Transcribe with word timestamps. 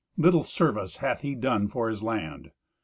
Little 0.17 0.41
service 0.41 0.97
hath 0.97 1.21
he 1.21 1.35
done 1.35 1.67
for 1.67 1.87
his 1.87 2.01
land." 2.01 2.49